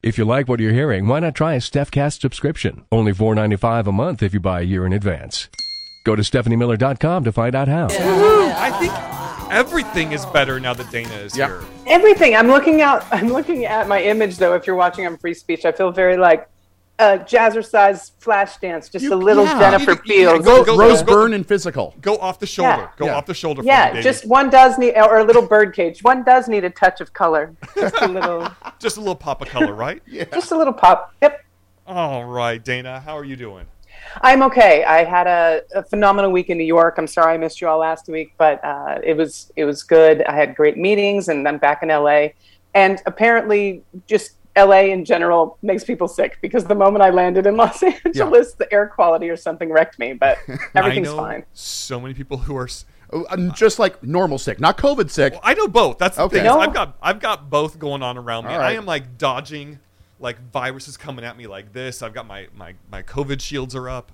[0.00, 2.84] If you like what you're hearing, why not try a StephCast subscription?
[2.92, 5.48] Only $4.95 a month if you buy a year in advance.
[6.04, 7.88] Go to StephanieMiller.com to find out how.
[7.90, 11.48] I think everything is better now that Dana is Yep.
[11.48, 11.64] here.
[11.88, 12.36] Everything.
[12.36, 13.04] I'm looking out.
[13.10, 14.54] I'm looking at my image though.
[14.54, 16.48] If you're watching on Free Speech, I feel very like
[16.98, 19.58] uh, jazzercise flash dance, just You- a little yeah.
[19.58, 20.44] Jennifer You- you- Fields.
[20.44, 21.94] Go, Go- Rose go- Byrne and physical.
[22.00, 22.70] Go off the shoulder.
[22.82, 22.88] Yeah.
[22.96, 23.16] Go Yeah.
[23.16, 23.60] off the shoulder.
[23.62, 24.02] for me, yeah, Davey.
[24.02, 26.02] just one does need, or a little birdcage.
[26.02, 27.52] One does need a touch of color.
[27.76, 28.48] Just a little,
[28.80, 30.02] just a little pop of color, right?
[30.06, 30.24] Yeah.
[30.32, 31.14] just a little pop.
[31.22, 31.44] Yep.
[31.86, 33.66] All right, Dana, how are you doing?
[34.22, 34.84] I'm okay.
[34.84, 36.96] I had a, a phenomenal week in New York.
[36.98, 40.22] I'm sorry I missed you all last week, but uh, it was it was good.
[40.22, 42.28] I had great meetings, and I'm back in LA.
[42.74, 44.32] And apparently, just
[44.64, 48.72] LA in general makes people sick because the moment I landed in Los Angeles, the
[48.72, 50.12] air quality or something wrecked me.
[50.12, 50.38] But
[50.74, 51.44] everything's I know fine.
[51.54, 52.64] So many people who are.
[52.64, 55.32] s- Oh, uh, Just like normal sick, not COVID sick.
[55.32, 55.96] Well, I know both.
[55.96, 56.36] That's the Okay.
[56.36, 56.44] thing.
[56.44, 56.60] No.
[56.60, 58.52] I've got I've got both going on around me.
[58.52, 59.78] All I am like dodging
[60.20, 62.02] like viruses coming at me like this.
[62.02, 64.12] I've got my my my COVID shields are up.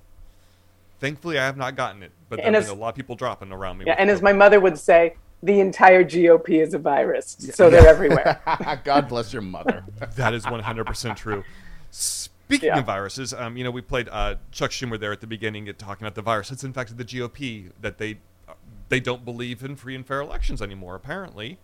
[1.01, 3.79] Thankfully, I have not gotten it, but And there's a lot of people dropping around
[3.79, 3.83] me.
[3.85, 7.69] Yeah, with and as my mother would say, the entire GOP is a virus, so
[7.69, 8.41] they're everywhere.
[8.83, 9.83] God bless your mother.
[10.15, 11.43] That is 100% true.
[11.91, 12.79] Speaking Yeah.
[12.79, 16.05] of viruses, um, you know, we played uh, Chuck Schumer there at the beginning talking
[16.05, 16.51] about the virus.
[16.51, 18.53] It's in fact the GOP that they uh,
[18.89, 20.95] they don't believe in free and fair elections anymore.
[20.95, 21.57] Apparently,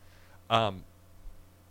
[0.49, 0.83] um,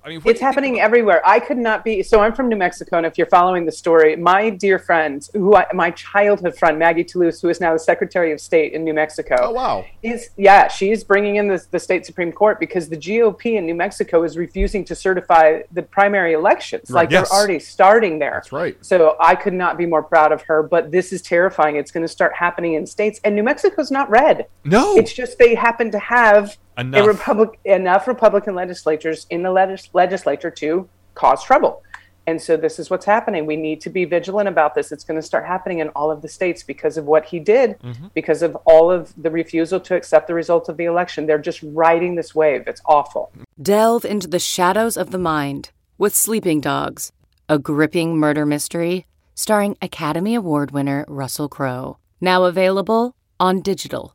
[0.02, 1.22] I mean, it's do you think happening about- everywhere.
[1.26, 2.02] I could not be.
[2.02, 5.54] So I'm from New Mexico, and if you're following the story, my dear friend, who
[5.54, 8.94] I, my childhood friend Maggie Toulouse, who is now the Secretary of State in New
[8.94, 9.84] Mexico, Oh, wow.
[10.02, 13.74] is yeah, she's bringing in the, the state supreme court because the GOP in New
[13.74, 16.90] Mexico is refusing to certify the primary elections.
[16.90, 17.02] Right.
[17.02, 17.28] Like Yes.
[17.28, 18.32] they're already starting there.
[18.36, 18.76] That's right.
[18.80, 20.62] So I could not be more proud of her.
[20.62, 21.76] But this is terrifying.
[21.76, 24.46] It's going to start happening in states, and New Mexico's not red.
[24.64, 27.04] No, It's just they happen to have Enough.
[27.04, 31.82] a Republic enough Republican legislatures in the legis- legislature to cause trouble.
[32.26, 33.44] And so this is what's happening.
[33.46, 34.92] We need to be vigilant about this.
[34.92, 37.78] It's going to start happening in all of the states because of what he did,
[37.80, 38.08] Mm-hmm.
[38.14, 41.26] because of all of the refusal to accept the results of the election.
[41.26, 42.64] They're just riding this wave.
[42.68, 43.32] It's awful.
[43.60, 47.10] Delve into the shadows of the mind with Sleeping Dogs,
[47.48, 51.96] a gripping murder mystery starring Academy Award winner Russell Crowe.
[52.20, 54.14] Now available on digital.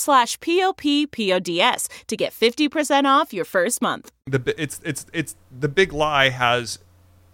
[0.00, 4.10] slash p-o-p-p-o-d-s to get 50% off your first month.
[4.26, 6.78] the it's it's it's the big lie has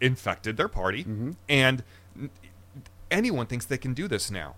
[0.01, 1.31] infected their party, Mm-hmm.
[1.49, 1.83] and
[3.11, 4.55] anyone thinks they can do this now.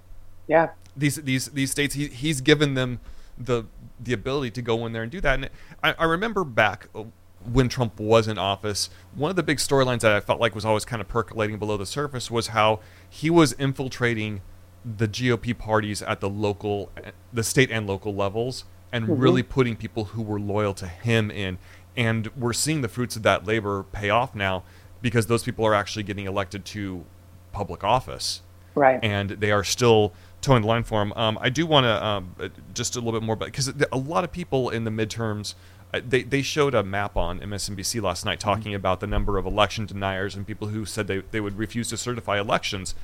[0.46, 0.68] Yeah.
[0.96, 3.00] these these these states he, he's given them
[3.36, 3.64] the
[4.00, 5.50] the ability to go in there and do that and
[5.84, 7.04] I, I remember back uh,
[7.44, 10.64] when Trump was in office, one of the big storylines that I felt like was
[10.64, 14.40] always kind of percolating below the surface was how he was infiltrating
[14.84, 16.90] the GOP parties at the local,
[17.32, 19.20] the state and local levels, and Mm-hmm.
[19.20, 21.58] really putting people who were loyal to him in.
[21.96, 24.62] And we're seeing the fruits of that labor pay off now
[25.02, 27.04] because those people are actually getting elected to
[27.52, 28.40] public office
[28.74, 28.98] Right.
[29.02, 31.12] and they are still toeing the line for him.
[31.16, 32.34] Um, I do want to um,
[32.72, 35.54] just a little bit more, but because a lot of people in the midterms,
[35.92, 39.46] uh, they they showed a map on MSNBC last night talking about the number of
[39.46, 42.94] election deniers and people who said they they would refuse to certify elections,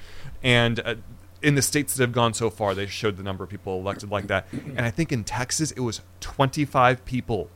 [0.42, 0.80] and.
[0.80, 0.94] Uh,
[1.44, 4.10] in the states that have gone so far, they showed the number of people elected
[4.10, 4.46] like that.
[4.52, 7.50] And I think in Texas, it was 25 people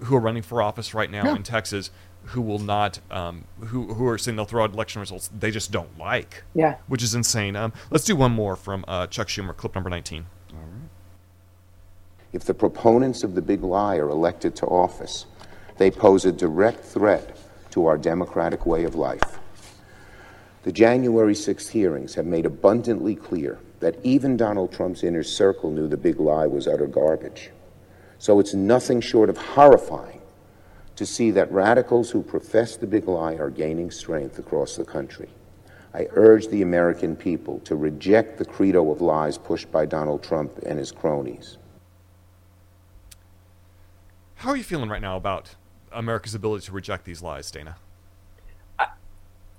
[0.00, 1.36] who are running for office right now Yeah.
[1.36, 1.90] in Texas
[2.24, 5.70] who will not, um, who, who are saying they'll throw out election results they just
[5.72, 6.76] don't like Yeah.
[6.88, 7.56] which is insane.
[7.56, 10.26] Um, let's do one more from uh, Chuck Schumer, clip number 19.
[12.32, 15.26] If the proponents of the big lie are elected to office,
[15.78, 17.36] they pose a direct threat
[17.70, 19.39] to our democratic way of life.
[20.62, 25.88] The January 6th hearings have made abundantly clear that even Donald Trump's inner circle knew
[25.88, 27.50] the big lie was utter garbage.
[28.18, 30.20] So it's nothing short of horrifying
[30.96, 35.30] to see that radicals who profess the big lie are gaining strength across the country.
[35.94, 40.58] I urge the American people to reject the credo of lies pushed by Donald Trump
[40.66, 41.56] and his cronies.
[44.36, 45.56] How are you feeling right now about
[45.90, 47.76] America's ability to reject these lies, Dana?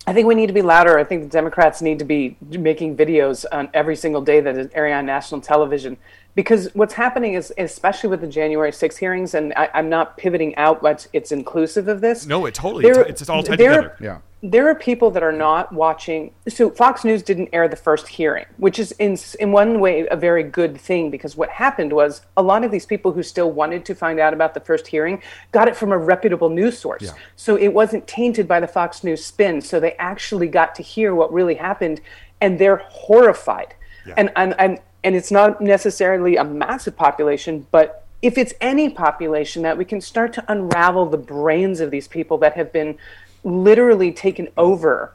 [0.08, 0.98] I think we need to be louder.
[0.98, 4.68] I think the Democrats need to be making videos on every single day that is
[4.74, 5.98] airing on national television.
[6.34, 10.56] Because what's happening is, especially with the January 6 hearings, and I, I'm not pivoting
[10.56, 12.26] out, but it's inclusive of this.
[12.26, 13.98] No, it totally, There- it's, it's all tied there- together.
[14.00, 14.18] Yeah.
[14.42, 16.32] there are people that are not watching.
[16.48, 20.16] So Fox News didn't air the first hearing, which is in in one way a
[20.16, 23.86] very good thing because what happened was a lot of these people who still wanted
[23.86, 27.04] to find out about the first hearing got it from a reputable news source.
[27.04, 27.12] yeah.
[27.36, 29.62] So it wasn't tainted by the Fox News spin.
[29.62, 32.02] So they actually got to hear what really happened,
[32.40, 33.76] and they're horrified.
[34.08, 34.14] yeah.
[34.18, 39.64] And and and and it's not necessarily a massive population, but if it's any population
[39.64, 42.98] that we can start to unravel the brains of these people that have been
[43.44, 45.14] literally taken over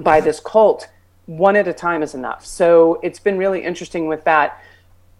[0.00, 0.88] by this cult
[1.26, 2.44] one at a time is enough.
[2.44, 4.60] So it's been really interesting with that.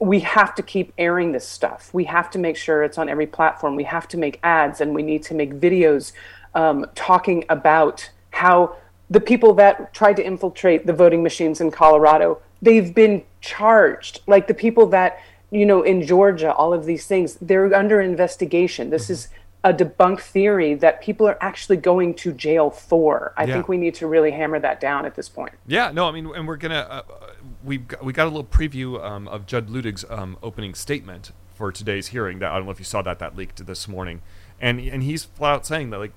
[0.01, 1.95] We have to keep airing this stuff.
[1.95, 3.77] We have to make sure it's on every platform.
[3.77, 6.13] We have to make ads and we need to make videos
[6.57, 8.77] um, talking about how
[9.11, 14.47] the people that tried to infiltrate the voting machines in colorado they've been charged like
[14.47, 19.11] the people that you know in georgia all of these things they're under investigation this
[19.11, 19.29] is
[19.65, 23.33] a debunked theory that people are actually going to jail for.
[23.37, 23.55] I Yeah.
[23.55, 25.53] think we need to really hammer that down at this point.
[25.69, 27.27] Yeah, no, I mean, and we're gonna uh, uh,
[27.63, 31.71] we got, we got a little preview um, of Judge Luttig's um, opening statement for
[31.71, 32.41] today's hearing.
[32.41, 34.23] That I don't know if you saw that that leaked this morning,
[34.61, 36.13] and and he's flat out saying that like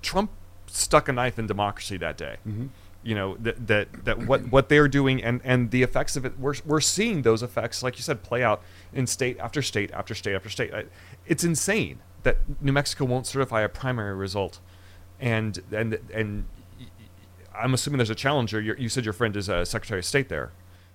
[0.00, 0.30] Trump
[0.68, 2.36] stuck a knife in democracy that day.
[3.02, 6.38] You know that that that what what they're doing and and the effects of it.
[6.38, 8.62] We're we're seeing those effects, like you said, play out
[8.92, 10.72] in state after state after state after state.
[11.26, 14.58] It's insane that New Mexico won't certify a primary result,
[15.20, 16.44] and and and
[17.56, 18.60] I'm assuming there's a challenger.
[18.60, 20.50] You said your friend is a Secretary of State there.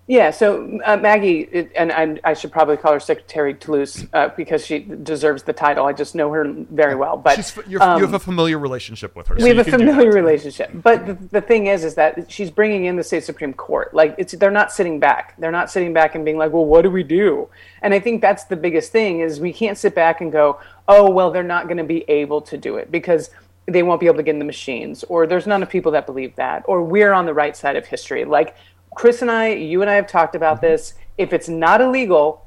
[0.07, 4.29] Yeah, so uh, Maggie, it, and I, I should probably call her Secretary Toulouse uh,
[4.35, 5.85] because she deserves the title.
[5.85, 7.15] I just know her very well.
[7.15, 9.37] But She's, you're, um, you have a familiar relationship with her.
[9.37, 12.85] so we have a familiar relationship but the, the thing is is that she's bringing
[12.85, 16.15] in the state supreme court like it's they're not sitting back they're not sitting back
[16.15, 17.47] and being like well what do we do
[17.81, 21.09] and i think that's the biggest thing is we can't sit back and go oh
[21.09, 23.29] well they're not going to be able to do it because
[23.67, 26.05] they won't be able to get in the machines or there's none of people that
[26.05, 28.55] believe that or we're on the right side of history like
[28.95, 30.67] chris and i you and i have talked about Mm-hmm.
[30.67, 32.45] this if it's not illegal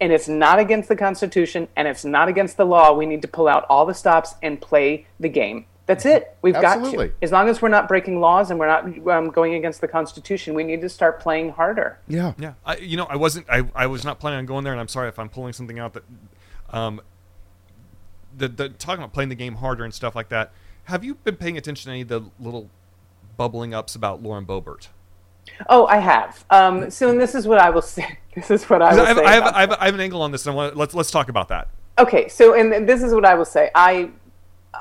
[0.00, 3.28] and it's not against the Constitution and it's not against the law, we need to
[3.28, 5.64] pull out all the stops and play the game.
[5.86, 6.36] That's it.
[6.42, 7.08] We've Absolutely.
[7.08, 7.24] got to.
[7.24, 10.52] As long as we're not breaking laws and we're not um, going against the Constitution,
[10.54, 11.98] we need to start playing harder.
[12.08, 12.34] Yeah.
[12.38, 13.48] Yeah, I, you know, I wasn't.
[13.48, 15.78] I, I was not planning on going there, and I'm sorry if I'm pulling something
[15.78, 16.04] out that.
[16.70, 17.00] Um,
[18.36, 20.52] the, the talking about playing the game harder and stuff like that.
[20.84, 22.68] Have you been paying attention to any of the little
[23.36, 24.88] bubbling ups about Lauren Boebert?
[25.68, 26.44] Oh, I have.
[26.50, 28.18] Um, so, and this is what I will say.
[28.36, 29.24] This is what I will I have, say.
[29.24, 31.10] I, have, I, have, I have an angle on this, and I want let's let's
[31.10, 31.68] talk about that.
[31.98, 33.70] Okay, so and this is what I will say.
[33.74, 34.10] I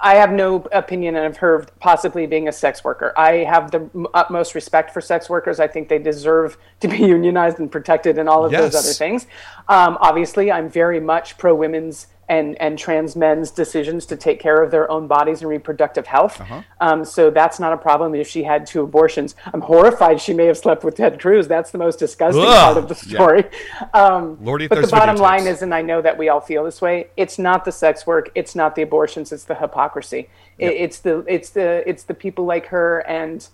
[0.01, 3.13] I have no opinion of her possibly being a sex worker.
[3.17, 5.59] I have the utmost respect for sex workers.
[5.59, 9.27] I think they deserve to be unionized and protected and all of those other things.
[9.67, 14.61] Um, obviously, I'm very much pro women's and and trans men's decisions to take care
[14.61, 16.41] of their own bodies and reproductive health.
[16.41, 16.61] Uh-huh.
[16.81, 19.35] Um, so that's not a problem if she had two abortions.
[19.53, 21.47] I'm horrified she may have slept with Ted Cruz.
[21.47, 22.63] That's the most disgusting Ugh.
[22.63, 23.45] part of the story.
[23.93, 26.81] Um, Lordy, but the bottom line is, and I know that we all feel this
[26.81, 27.09] way.
[27.15, 28.29] It's not the sex work.
[28.35, 29.31] It's not the abortions.
[29.31, 30.29] It's the hypocrisy.
[30.57, 33.47] It, it's the it's the it's the people like her and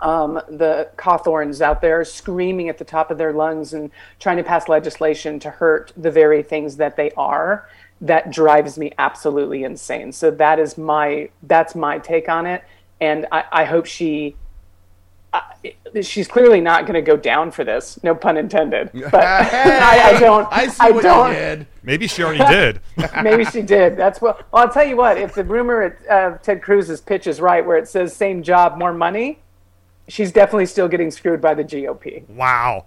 [0.00, 4.44] um, the Cawthorns out there screaming at the top of their lungs and trying to
[4.44, 7.68] pass legislation to hurt the very things that they are.
[8.00, 10.12] That drives me absolutely insane.
[10.12, 12.62] So that is my that's my take on it,
[13.00, 14.36] and I, I hope she.
[15.32, 17.98] I she's clearly not going to go down for this.
[18.02, 18.90] No pun intended.
[19.10, 20.46] But I, I don't.
[20.50, 21.28] I see I what don't.
[21.30, 21.66] you did.
[21.82, 22.80] Maybe she already did.
[23.22, 23.96] Maybe she did.
[23.96, 24.50] That's what.
[24.52, 25.16] Well, I'll tell you what.
[25.18, 28.76] If the rumor of uh, Ted Cruz's pitch is right, where it says "same job,
[28.76, 29.38] more money,"
[30.08, 32.28] she's definitely still getting screwed by the GOP.
[32.28, 32.86] Wow.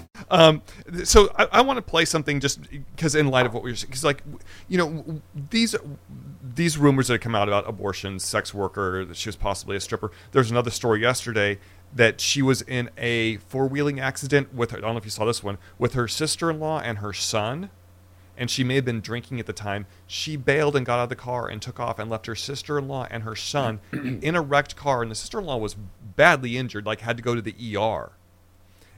[0.31, 0.61] Um,
[1.03, 2.61] so I, I want to play something just
[2.95, 4.23] because in light of what we were saying, because like,
[4.69, 5.75] you know, these
[6.41, 9.81] these rumors that have come out about abortions, sex worker, that she was possibly a
[9.81, 10.09] stripper.
[10.31, 11.59] There's another story yesterday
[11.93, 14.77] that she was in a four wheeling accident with her.
[14.77, 17.13] I don't know if you saw this one with her sister in law and her
[17.13, 17.69] son.
[18.37, 19.85] And she may have been drinking at the time.
[20.07, 22.79] She bailed and got out of the car and took off and left her sister
[22.79, 25.01] in law and her son in a wrecked car.
[25.01, 25.75] And the sister in law was
[26.15, 28.13] badly injured, like had to go to the ER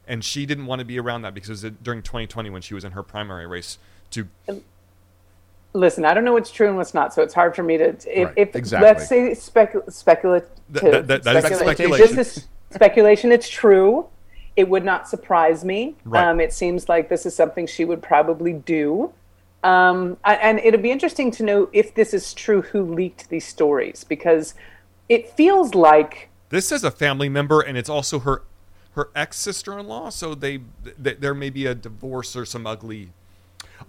[0.08, 2.74] and she didn't want to be around that because it was during 2020 when she
[2.74, 3.78] was in her primary race
[4.12, 4.28] to
[5.76, 7.86] Listen, I don't know what's true and what's not, so it's hard for me to.
[8.06, 8.88] If, Right, if exactly.
[8.88, 12.16] let's say specu- speculative, That- that- that is speculation, speculation.
[12.16, 14.06] just as speculation, it's true.
[14.56, 15.96] It would not surprise me.
[16.06, 16.28] Right.
[16.28, 19.12] Um, it seems like this is something she would probably do.
[19.64, 22.62] Um, a- and it'll be interesting to know if this is true.
[22.62, 24.04] Who leaked these stories?
[24.04, 24.54] Because
[25.10, 28.44] it feels like this is a family member and it's also her
[28.96, 30.60] her ex sister-in-law so they,
[31.04, 33.10] th there may be a divorce or some ugly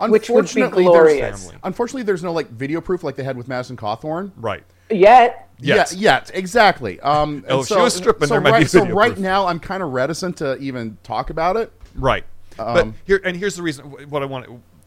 [0.01, 1.47] Which would be Unfortunately, glorious.
[1.47, 4.33] There's, unfortunately, there's no like video proof like they had with Madison Cawthorn.
[4.37, 5.49] right yet.
[5.59, 5.93] Yes.
[5.95, 6.99] Yeah, yes, exactly.
[7.01, 9.13] Um, Oh, and if she was stripping, so there might right, be so video right
[9.13, 9.23] proof.
[9.23, 11.73] now, I'm kind of reticent to even talk about it.
[11.95, 12.25] right
[12.57, 14.47] but Um, here and here's the reason what i want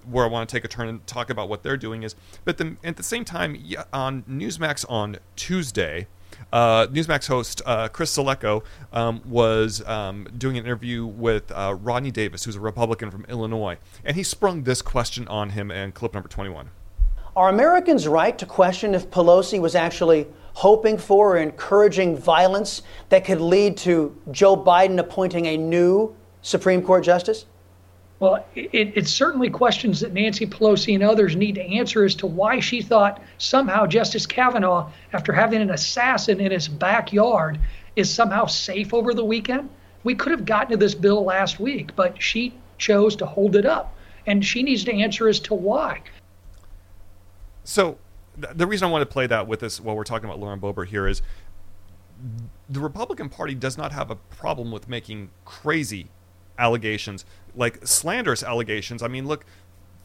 [0.09, 2.57] where i want to take a turn and talk about what they're doing is but
[2.57, 3.57] the, at the same time
[3.91, 6.07] on newsmax on tuesday
[6.51, 8.63] uh, Newsmax host uh, Chris Salcedo
[8.93, 13.77] um, was um, doing an interview with uh, Rodney Davis, who's a Republican from Illinois,
[14.03, 16.69] and he sprung this question on him in clip number 21.
[17.35, 23.23] Are Americans right to question if Pelosi was actually hoping for or encouraging violence that
[23.25, 27.45] could lead to Joe Biden appointing a new Supreme Court justice?
[28.19, 32.27] Well, it, it certainly questions that Nancy Pelosi and others need to answer as to
[32.27, 37.59] why she thought somehow Justice Kavanaugh, after having an assassin in his backyard,
[37.95, 39.69] is somehow safe over the weekend.
[40.03, 43.65] We could have gotten to this bill last week, but she chose to hold it
[43.65, 43.95] up.
[44.25, 46.01] And she needs to answer as to why.
[47.63, 47.97] So
[48.37, 50.87] the reason I want to play that with this while we're talking about Lauren Boebert
[50.87, 51.21] here is
[52.69, 56.07] the Republican Party does not have a problem with making crazy
[56.57, 57.25] allegations,
[57.57, 59.03] like slanderous allegations.
[59.03, 59.43] I mean, look,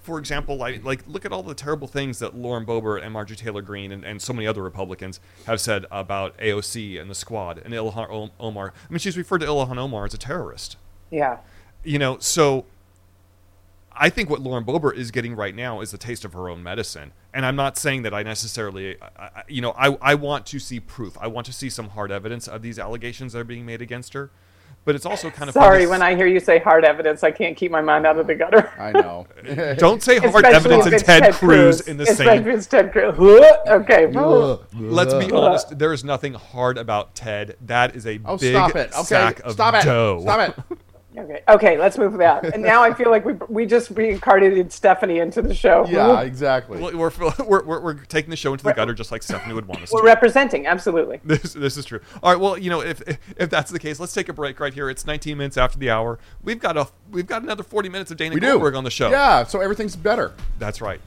[0.03, 3.37] for example, like, like look at all the terrible things that Lauren Boebert and Marjorie
[3.37, 7.59] Taylor Greene and, and so many other Republicans have said about AOC and the Squad
[7.65, 8.73] and Ilhan Omar.
[8.89, 10.77] I mean, she's referred to Ilhan Omar as a terrorist
[11.13, 11.39] Yeah.
[11.85, 12.65] you know, so
[13.95, 16.63] I think what Lauren Boebert is getting right now is a taste of her own
[16.63, 17.13] medicine.
[17.35, 20.81] And I'm not saying that I necessarily, I- you know, I, I want to see
[20.81, 21.17] proof.
[21.21, 24.15] I want to see some hard evidence of these allegations that are being made against
[24.15, 24.31] her.
[24.85, 27.23] But it's also kind of Sorry, to when s- I hear you say hard evidence,
[27.23, 28.69] I can't keep my mind out of the gutter.
[28.79, 29.27] I know.
[29.79, 32.49] Don't say hard Especially evidence and it's Ted, Cruz in the Especially same.
[32.49, 33.15] if it's Ted Cruz.
[33.69, 34.07] okay.
[34.75, 35.79] Let's be honest.
[35.79, 37.57] There is nothing hard about Ted.
[37.61, 38.91] That is a Oh, big stop it.
[38.93, 39.85] Okay, sack of stop it.
[39.85, 40.21] dough.
[40.23, 40.79] Stop it.
[41.17, 42.55] Okay, okay, let's move that.
[42.55, 45.87] And now I feel like we we just reincarnated Stephanie into the show.
[45.87, 46.81] Yeah, exactly.
[46.81, 49.83] We're, we're, we're, we're taking the show into the gutter just like Stephanie would want
[49.83, 50.07] us We're to.
[50.07, 51.21] representing, absolutely.
[51.33, 52.01] This, this is true.
[52.23, 52.41] All right.
[52.41, 53.03] Well, you know, if
[53.37, 54.89] if that's the case, let's take a break right here.
[54.89, 56.19] It's 19 minutes after the hour.
[56.43, 58.47] We've got a we've got another 40 minutes of Dana We do.
[58.53, 59.11] Goldberg on the show.
[59.11, 60.33] Yeah, so everything's better.
[60.59, 61.01] That's right.